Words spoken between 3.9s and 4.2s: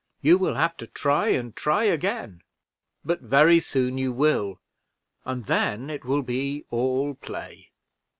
you